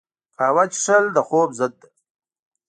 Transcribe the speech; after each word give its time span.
قهوه 0.37 0.65
څښل 0.71 1.05
د 1.15 1.17
خوب 1.27 1.49
ضد 1.59 1.73
ده 1.81 1.87